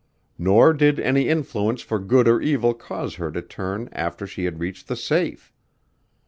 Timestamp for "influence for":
1.29-1.99